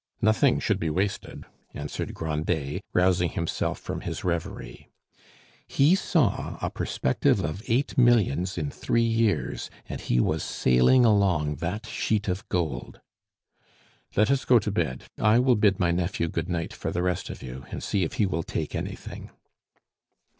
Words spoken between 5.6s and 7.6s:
He saw a perspective